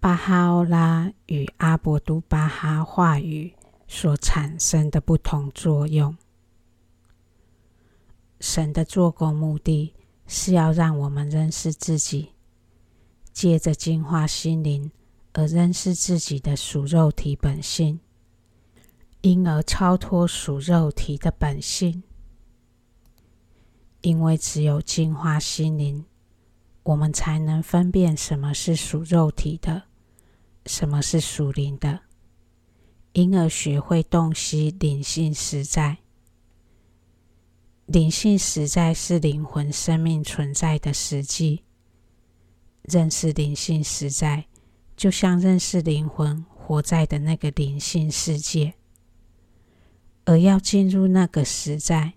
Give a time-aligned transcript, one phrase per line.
[0.00, 3.52] 巴哈欧拉与阿博都巴哈话语
[3.88, 6.16] 所产生的不同作用。
[8.38, 9.94] 神的做工目的
[10.28, 12.30] 是要让我们认识自己，
[13.32, 14.92] 借着净化心灵
[15.32, 17.98] 而认识自己的属肉体本性，
[19.22, 22.04] 因而超脱属肉体的本性。
[24.02, 26.04] 因为只有净化心灵，
[26.84, 29.87] 我们才能分辨什么是属肉体的，
[30.88, 32.00] 什么是属灵的，
[33.12, 35.98] 因而学会洞悉灵性实在。
[37.84, 41.64] 灵性实在是灵魂生命存在的实际。
[42.84, 44.46] 认识灵性实在，
[44.96, 48.72] 就像认识灵魂活在的那个灵性世界。
[50.24, 52.14] 而要进入那个实在，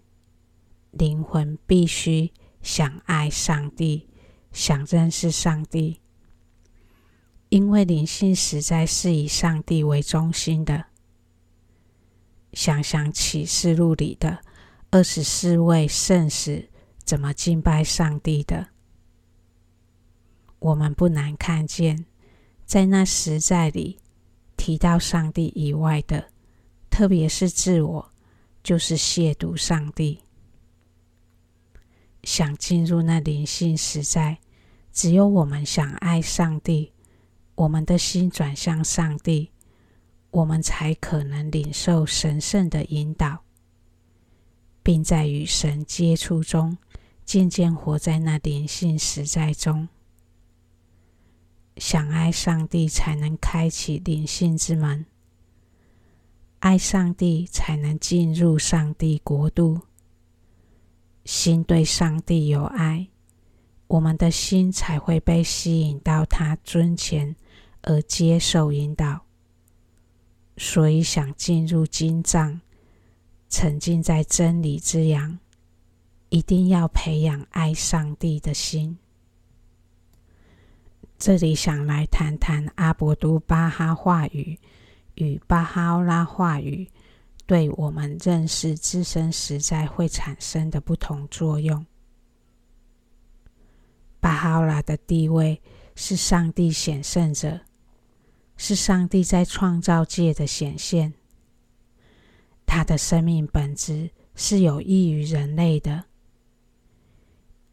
[0.91, 2.31] 灵魂必须
[2.62, 4.07] 想爱上帝，
[4.53, 5.99] 想认识上帝，
[7.51, 10.85] 因为灵性实在是以上帝为中心的。
[12.53, 14.39] 想想启示录里的。
[14.89, 16.70] 二十四位圣使
[17.03, 18.67] 怎么敬拜上帝的？
[20.59, 22.05] 我们不难看见，
[22.65, 23.99] 在那实在里
[24.55, 26.29] 提到上帝以外的，
[26.89, 28.11] 特别是自我，
[28.63, 30.21] 就是亵渎上帝。
[32.23, 34.39] 想进入那灵性实在，
[34.93, 36.91] 只有我们想爱上帝，
[37.55, 39.52] 我们的心转向上帝，
[40.32, 43.44] 我们才可能领受神圣的引导。
[44.84, 46.76] 并在与神接触中，
[47.24, 49.88] 渐渐活在那灵性实在中。
[51.77, 55.05] 想爱上帝，才能开启灵性之门；
[56.62, 59.82] 爱上帝，才能进入上帝国度。
[61.26, 63.07] 心对上帝有爱，
[63.91, 67.35] 我们的心才会被吸引到他尊前，
[67.81, 69.19] 而接受引导。
[70.56, 72.61] 所以，想进入经藏。
[73.50, 75.38] 沉浸在真理之阳，
[76.29, 78.97] 一定要培养爱上帝的心。
[81.19, 84.57] 这里想来谈谈阿博都巴哈话语
[85.16, 86.87] 与巴哈欧拉话语
[87.45, 91.85] 对我们认识自身实在会产生的不同作用。
[94.21, 95.61] 巴哈欧拉的地位
[95.95, 97.59] 是上帝显圣者，
[98.55, 101.13] 是上帝在创造界的显现。
[102.65, 106.05] 他的生命本质是有益于人类的，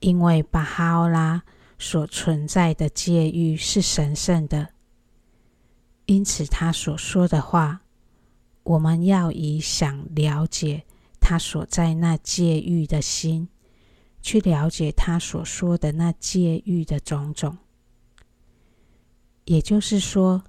[0.01, 1.45] 因为巴哈欧拉
[1.79, 4.71] 所存在的界域是神圣的，
[6.07, 7.83] 因此他所说的话，
[8.65, 10.85] 我们要以想了解
[11.21, 13.49] 他所在那界域的心，
[14.29, 17.57] 去了解他所说的那界域的种种。
[19.47, 20.45] 也就是说，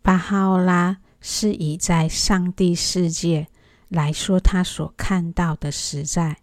[0.00, 3.48] 巴哈欧拉是以在上帝世界。
[3.88, 6.38] 来说，他所看到的实在，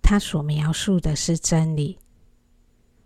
[0.00, 1.98] 他所描述的是真理，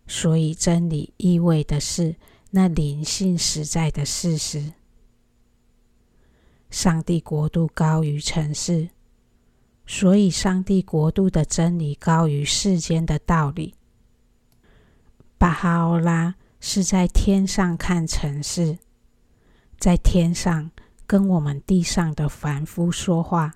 [0.06, 2.14] 所以真理意味的是
[2.52, 4.74] 那灵性实在的事实。
[6.70, 8.90] 上帝国度高于尘世，
[9.86, 13.74] 所以上帝国度的真理高于世间的道理。
[15.38, 18.78] 巴哈欧拉是在天上看尘世，
[19.78, 20.70] 在天上。
[21.04, 23.52] 跟我们地上的凡夫说话，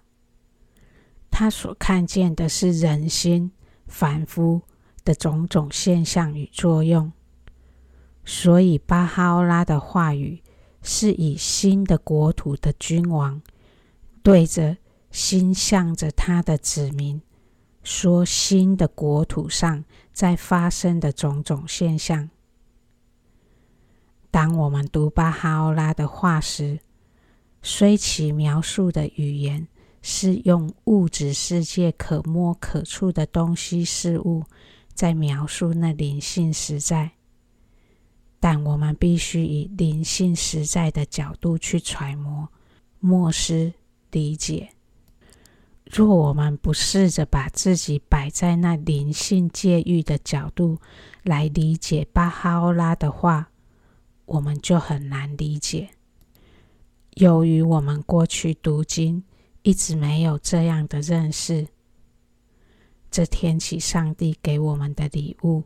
[1.31, 3.51] 他所看见的是人心
[3.87, 4.61] 凡夫
[5.03, 7.11] 的种种现象与作用，
[8.27, 10.43] 所以巴哈欧拉的话语
[10.83, 13.41] 是以新的国土的君王
[14.23, 14.77] 对着
[15.17, 17.23] 心向着他的子民
[17.83, 19.83] 说新的国土上
[20.13, 22.29] 在发生的种种现象。
[24.31, 26.81] 当我们读巴哈欧拉的话时，
[27.63, 29.67] 虽其描述的语言
[30.03, 34.45] 是用物质世界可摸可触的东西事物
[34.93, 37.13] 在描述那灵性实在，
[38.39, 42.51] 但我们必须以灵性实在的角度去揣摩、
[43.01, 43.73] 默思、
[44.11, 44.76] 理解。
[45.91, 50.79] 若我们不试着把自己摆在那灵性界域的角度
[51.23, 53.51] 来理解巴哈欧拉的话，
[54.25, 55.91] 我们就很难理解。
[57.15, 59.23] 由于我们过去读经
[59.63, 61.69] 一直没有这样的认识，
[63.11, 65.63] 这天起上帝给我们的礼物，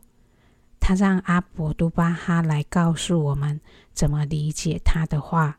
[0.79, 3.59] 他让阿博都巴哈来告诉我们
[3.91, 5.57] 怎么理解他的话。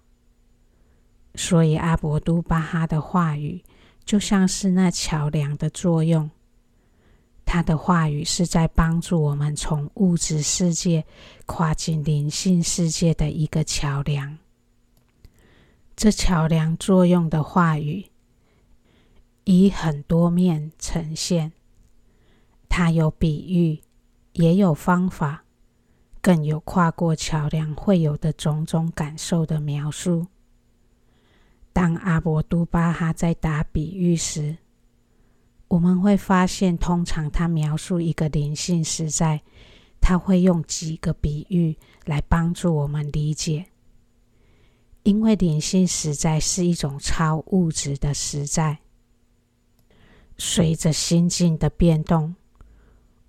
[1.34, 3.62] 所以阿博都巴哈的话语
[4.04, 6.30] 就像是那桥梁的作用，
[7.44, 11.04] 他的话语是在帮助我们从物质世界
[11.46, 14.38] 跨进灵性世界的一个桥梁。
[15.94, 18.06] 这桥梁作用的话语
[19.44, 21.52] 以很多面呈现，
[22.68, 23.80] 它有比喻，
[24.32, 25.44] 也有方法，
[26.20, 30.26] 更有跨过桥梁会有的种种感受的描述。
[31.72, 34.56] 当阿博都巴哈在打比喻时，
[35.68, 39.40] 我们会发现，通常他描述一个灵性实在，
[40.00, 43.66] 他会用几个比喻来帮助我们理解。
[45.02, 48.78] 因为灵性实在是一种超物质的实在，
[50.36, 52.36] 随着心境的变动，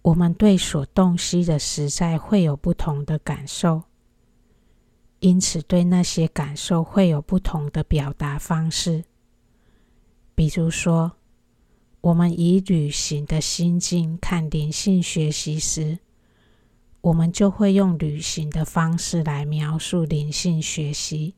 [0.02, 3.82] 我们对所洞悉的实在会有不同的感受，
[5.24, 9.04] 因此对那些感受会有不同的表达方式，
[10.36, 11.14] 比如说。
[12.02, 15.98] 我们以旅行的心境看灵性学习时，
[17.00, 21.34] 我们就会用旅行的方式来描述灵性学习。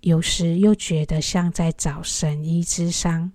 [0.00, 3.32] 有时又觉得像在找神医之伤，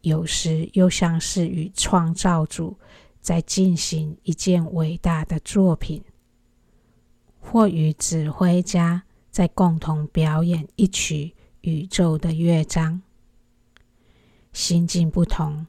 [0.00, 2.74] 有时又像是与创造主
[3.20, 6.02] 在进行一件伟大的作品，
[7.42, 13.02] 或与指挥家在共同表演一曲宇宙的乐章。
[14.52, 15.66] 心境不同，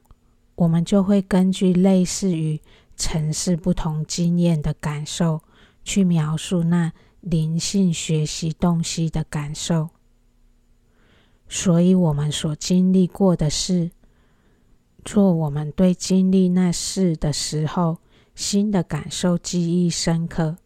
[0.54, 2.60] 我们就会根据类似于
[2.96, 5.42] 层次不同经验的感受，
[5.82, 9.90] 去描述那灵性学习洞悉的感受。
[11.48, 13.90] 所以，我们所经历过的事，
[15.04, 17.98] 做我们对经历那事的时候，
[18.34, 20.56] 新的感受记忆深刻。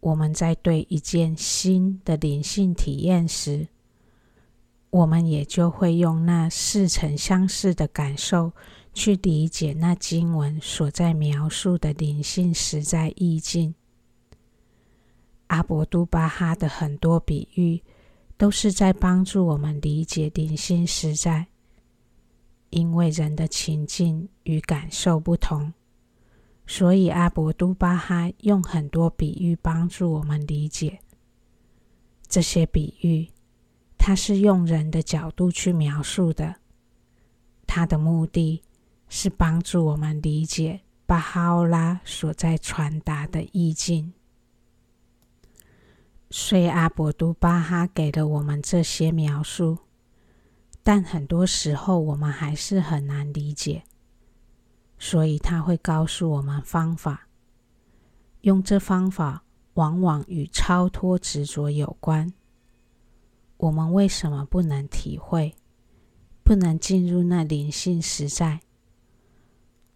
[0.00, 3.68] 我们在对一件新的灵性体验时，
[4.90, 8.52] 我们也就会用那似曾相识的感受
[8.94, 13.74] 去理解那经文所在描述的灵性实在意境。
[15.48, 17.82] 阿博都巴哈的很多比喻
[18.36, 21.46] 都是在帮助我们理解灵性实在，
[22.70, 25.72] 因为人的情境与感受不同，
[26.66, 31.00] 所以阿博都巴哈用很多比喻帮助我们理解
[32.28, 33.28] 这些比喻。
[33.98, 36.56] 他是用人的角度去描述的，
[37.66, 38.62] 他的目的
[39.08, 44.12] 是帮助我们理解巴哈欧拉所在传达的意境。
[46.30, 49.78] 虽阿博都巴哈给了我们这些描述，
[50.82, 53.84] 但很多时候我们还是很难理解，
[54.98, 57.28] 所以他会告诉我们方法。
[58.42, 59.42] 用这方法
[59.74, 62.32] 往往与超脱执着有关。
[63.56, 65.56] 我们为什么不能体会，
[66.44, 68.60] 不能进入那灵性实在？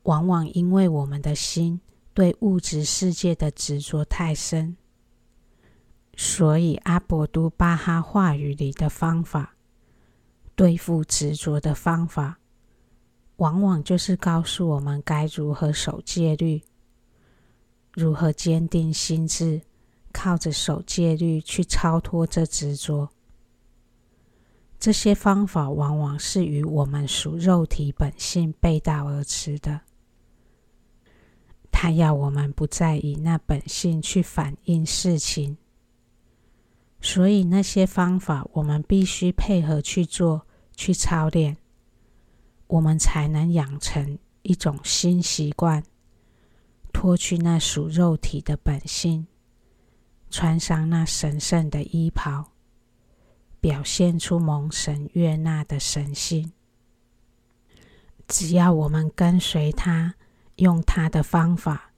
[0.05, 1.81] 往往因为我们的心
[2.13, 4.77] 对物质世界的执着太深。
[6.17, 9.55] 所以阿博都巴哈话语里的方法，
[10.57, 12.40] 对付执着的方法，
[13.41, 16.63] 往往就是告诉我们该如何守戒律，
[17.95, 19.63] 如何坚定心智，
[20.13, 23.09] 靠着守戒律去超脱这执着。
[24.79, 29.81] 这些方法往往是与我们属肉体本性背道而驰的。
[31.71, 35.57] 他要我们不再以那本性去反应事情，
[37.01, 41.57] 所以那些方法我们必须配合去做、去操练，
[42.71, 45.83] 我们才能养成一种新习惯，
[46.93, 49.27] 脱去那属肉体的本性，
[50.31, 52.53] 穿上那神圣的衣袍。
[53.61, 56.51] 表现出蒙神悦纳的神性。
[58.27, 60.15] 只要我们跟随他，
[60.57, 61.91] 用他的方法，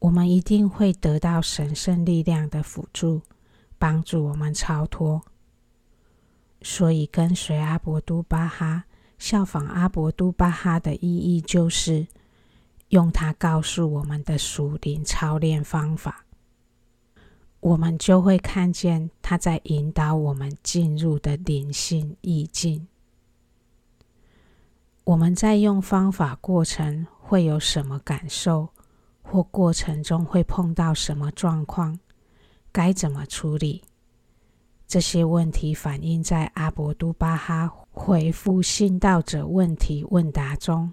[0.00, 3.22] 我们一定会得到神圣力量的辅助，
[3.78, 5.22] 帮助我们超脱。
[6.60, 8.84] 所以，跟随阿博都巴哈，
[9.22, 12.04] 效仿阿伯都巴哈的意义，就是
[12.88, 16.24] 用他告诉我们的属灵操练方法。
[17.60, 22.88] 我们就会看见他在引导我们进入的灵性意境。
[25.04, 28.70] 我们在用方法过程会有什么感受，
[29.22, 31.96] 或过程中会碰到什么状况，
[32.72, 33.84] 该怎么处理？
[34.88, 40.92] 这些问题反映在阿伯都巴哈回复信道者问题问答中。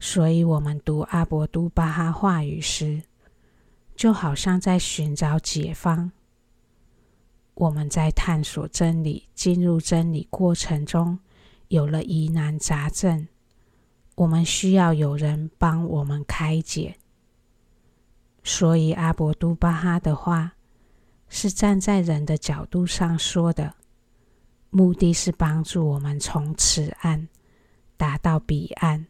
[0.00, 3.02] 所以，我们读阿博都巴哈话语时，
[3.94, 6.10] 就好像在寻找解方。
[7.54, 11.18] 我们在探索真理、进入真理过程中，
[11.68, 13.28] 有了疑难杂症，
[14.14, 16.96] 我们需要有人帮我们开解。
[18.44, 20.52] 所以阿博都巴哈的话
[21.28, 23.74] 是站在人的角度上说的，
[24.76, 27.26] 目的是帮助我们从此岸
[27.96, 29.06] 达到彼岸。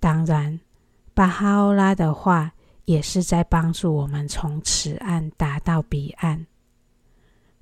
[0.00, 0.58] 当然，
[1.14, 2.52] 巴哈欧拉的话
[2.84, 6.44] 也是在帮助我们从此岸达到彼岸。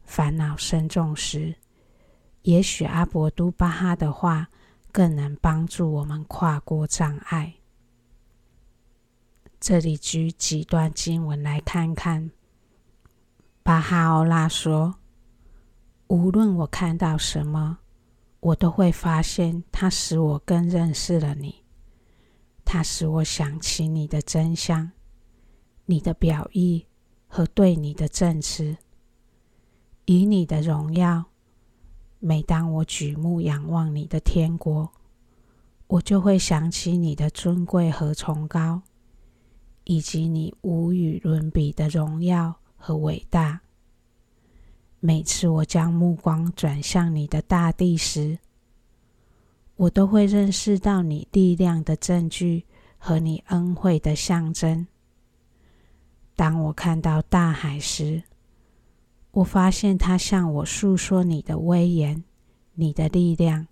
[0.02, 1.54] 烦恼深重时，
[2.40, 4.48] 也许阿博都巴哈的话
[4.90, 7.52] 更能帮助我们跨过障碍。
[9.60, 12.30] 这里举几段经文来看看。
[13.62, 14.94] 巴哈欧拉说
[16.10, 17.78] ：“无论我看到什么，
[18.40, 21.62] 我都会发现它使我更认识了你。
[22.64, 24.90] 它使我想起你的真相、
[25.86, 26.84] 你的表意
[27.28, 28.76] 和对你的证词。
[30.06, 31.26] 以你的荣耀，
[32.18, 34.90] 每当我举目仰望你的天国，
[35.86, 38.82] 我就会想起你的尊贵和崇高。”
[39.84, 43.60] 以及你无与伦比的荣耀和伟大。
[45.02, 48.38] 每次我将目光转向你的大地时，
[49.76, 52.66] 我都会认识到你力量的证据
[52.98, 54.86] 和你恩惠的象征。
[56.36, 58.22] 当我看到大海时，
[59.30, 62.22] 我发现它向我诉说你的威严、
[62.74, 63.68] 你的力量、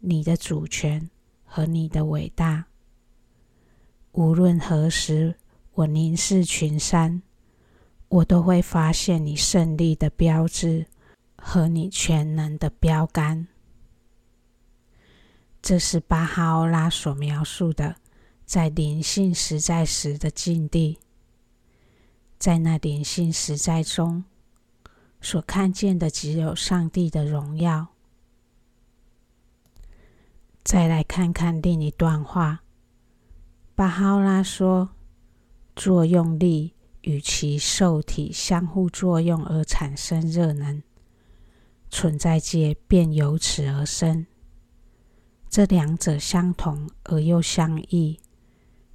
[0.00, 1.08] 你的主权
[1.44, 2.66] 和你的伟大。
[4.12, 5.34] 无论何时，
[5.72, 7.22] 我凝视群山，
[8.08, 10.86] 我都会发现你胜利的标志
[11.36, 13.46] 和你全能的标杆。
[15.60, 17.96] 这是巴哈欧拉所描述的
[18.44, 20.98] 在灵性实在时的境地。
[22.38, 24.24] 在那灵性实在中，
[25.20, 27.88] 所看见的只有上帝的荣耀。
[30.62, 32.62] 再来看看另一段话，
[33.74, 34.90] 巴哈欧拉说。
[35.76, 40.82] 作用力与其受体相互作用而产生热能，
[41.90, 44.26] 存在界便由此而生。
[45.48, 48.18] 这两者相同而又相异，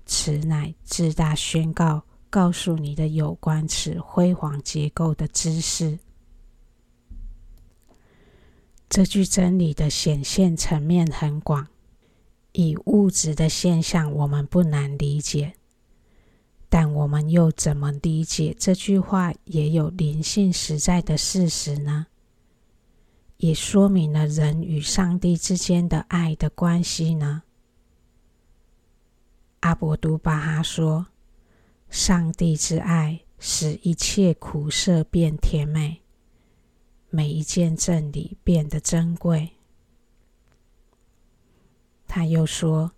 [0.05, 5.97] 此乃自大宣告告诉你的有关此辉煌结构的知识。
[8.87, 11.67] 这句真理的显现层面很广，
[12.51, 15.53] 以物质的现象，我们不难理解。
[16.75, 22.07] 但我们又怎么理解这句话也有灵性实在的事实呢？
[23.37, 27.43] 也说明了人与上帝之间的爱的关系呢？
[29.59, 31.05] 阿伯都巴哈说
[31.91, 36.01] ：“上帝之爱使一切苦涩变甜美，
[37.11, 39.51] 每一件真理变得珍贵。”
[42.09, 42.91] 他又说。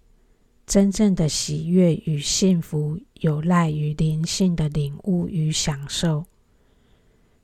[0.66, 6.26] 真正的喜悦与幸福有赖于灵性的领悟与享受。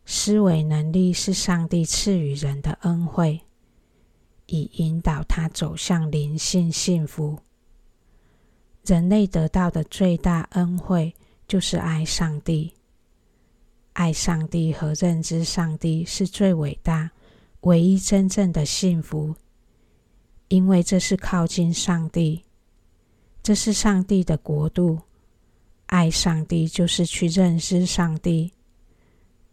[0.06, 3.42] 思维能力是上帝赐予人的恩惠，
[4.48, 7.38] 以引导他走向灵性幸福。
[8.84, 11.14] 人类得到的最大恩惠
[11.48, 12.74] 就是爱上帝。
[13.94, 17.12] 爱上帝和认知上帝是最伟大、
[17.62, 19.36] 唯一真正的幸福，
[20.48, 22.44] 因为这是靠近上帝。
[23.44, 25.00] 这是上帝的国度，
[25.88, 28.54] 爱上帝就是去认识上帝，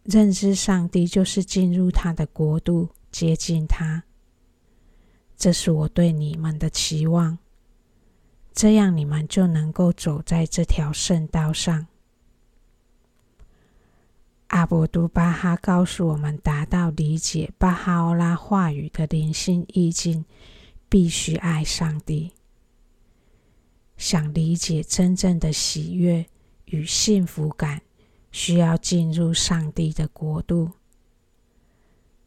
[0.05, 4.05] 认知上帝就是进入他的国度，接近他。
[5.37, 7.39] 这是我对你们的期望，
[8.53, 11.87] 这样你们就能够走在这条圣道上。
[14.49, 20.25] 阿博都巴哈告诉我们，达到理解巴哈欧拉话语的灵性意境，
[20.89, 22.33] 必须爱上帝。
[23.99, 26.25] 想理解真正的喜悦
[26.67, 27.83] 与幸福感，
[28.33, 30.71] 需要进入上帝的国度。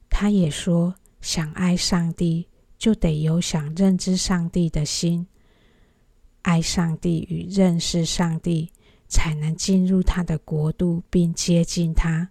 [0.10, 2.48] 他也说，想爱上帝，
[2.78, 5.26] 就得有想认知上帝的心。
[6.42, 8.72] 爱上帝与认识上帝，
[9.08, 12.30] 才能进入他的国度并接近他。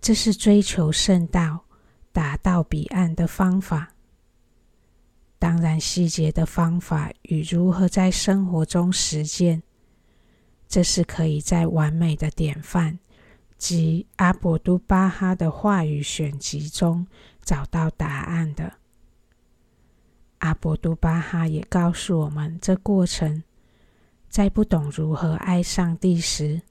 [0.00, 1.64] 这是追求圣道、
[2.12, 3.94] 达到彼岸的方法。
[5.42, 9.60] 当然，细节的方法与如何在生活中实践，
[10.68, 12.96] 这是可以在完美的典范
[13.58, 17.04] 及阿博都巴哈的话语选集中
[17.42, 18.74] 找到答案的。
[20.38, 23.42] 阿博都巴哈也告诉我们，这过程
[24.28, 26.62] 在不懂如何爱上帝时，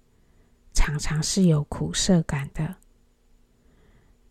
[0.71, 2.75] 常常是有苦涩感的。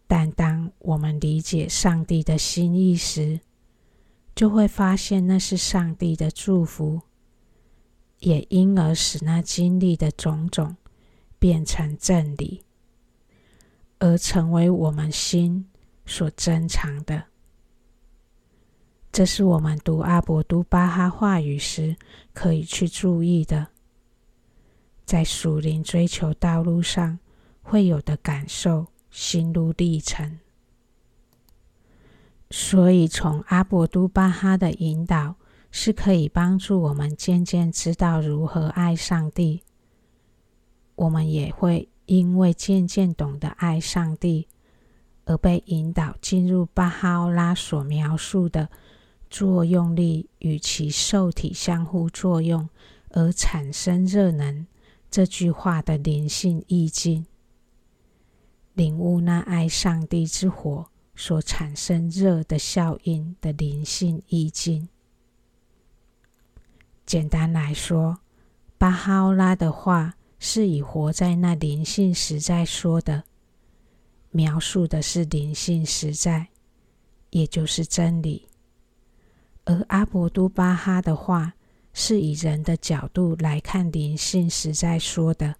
[0.06, 3.38] 但当我们理解上帝的心意时，
[4.34, 7.02] 就会发现那是上帝的祝福，
[8.20, 10.76] 也因而使那经历的种种
[11.38, 12.62] 变成真理，
[13.98, 15.66] 而成为我们心
[16.06, 17.24] 所珍藏的。
[19.12, 21.96] 这是我们读阿博都巴哈话语时
[22.32, 23.68] 可以去注意的，
[25.04, 27.18] 在属灵追求道路上
[27.60, 30.38] 会有的感受、心路历程。
[32.50, 35.36] 所以，从阿博都巴哈的引导
[35.70, 39.62] 是可以帮助我们渐渐知道如何爱上帝。
[40.96, 44.48] 我们也会因为渐渐懂得爱上帝，
[45.26, 48.68] 而被引导进入巴哈欧拉所描述的
[49.30, 52.68] 作用力与其受体相互作用
[53.10, 54.66] 而产生热能
[55.08, 57.26] 这句话的灵性意境，
[58.74, 60.88] 领悟那爱上帝之火。
[61.20, 64.88] 所产生热的效应的灵性意境。
[67.04, 68.20] 简单来说，
[68.78, 73.24] 巴哈欧拉的话是以活在那灵性实在说的，
[74.30, 76.48] 描述的是灵性实在，
[77.28, 78.48] 也就是真理；
[79.66, 81.52] 而阿博都巴哈的话
[81.92, 85.56] 是以人的角度来看灵性实在说的。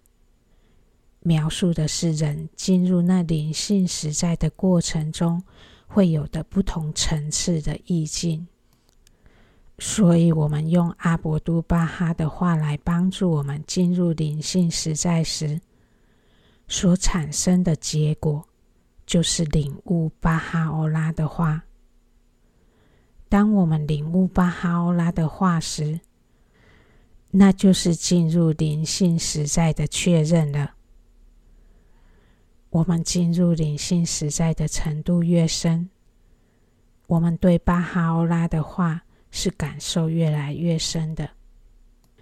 [1.20, 5.42] 描述的是人进入那灵性实在的过程中
[5.86, 8.46] 会有的不同层次的意境，
[9.78, 15.60] 所以，我们用阿博都巴哈的话来帮助我们进入灵性实在时，
[16.68, 18.46] 所产生的结果
[19.04, 21.64] 就是领悟巴哈欧拉的话。
[23.28, 26.00] 当我们领悟巴哈欧拉的话时，
[27.30, 30.74] 那就是进入灵性实在的确认了。
[32.70, 35.90] 我们进入灵性实在的程度越深，
[37.08, 41.28] 我们对巴哈欧拉的话是感受越来越深的。